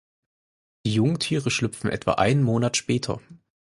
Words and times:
Die 0.83 0.95
Jungtiere 0.95 1.51
schlüpfen 1.51 1.91
etwa 1.91 2.13
einen 2.13 2.41
Monat 2.41 2.75
später. 2.75 3.21